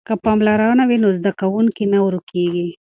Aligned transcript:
که 0.07 0.13
پاملرنه 0.23 0.83
وي 0.89 0.97
نو 1.03 1.09
زده 1.17 1.31
کوونکی 1.39 1.85
نه 1.93 1.99
ورکیږي. 2.05 2.67